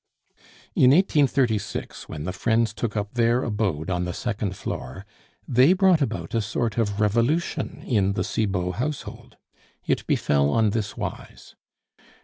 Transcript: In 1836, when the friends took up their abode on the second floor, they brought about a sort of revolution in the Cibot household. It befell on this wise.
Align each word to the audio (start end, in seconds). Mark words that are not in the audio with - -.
In 0.73 0.89
1836, 0.89 2.09
when 2.09 2.23
the 2.23 2.33
friends 2.33 2.73
took 2.73 2.97
up 2.97 3.13
their 3.13 3.43
abode 3.43 3.91
on 3.91 4.03
the 4.03 4.13
second 4.15 4.55
floor, 4.55 5.05
they 5.47 5.73
brought 5.73 6.01
about 6.01 6.33
a 6.33 6.41
sort 6.41 6.79
of 6.79 6.99
revolution 6.99 7.83
in 7.85 8.13
the 8.13 8.23
Cibot 8.23 8.77
household. 8.77 9.37
It 9.85 10.07
befell 10.07 10.49
on 10.49 10.71
this 10.71 10.97
wise. 10.97 11.53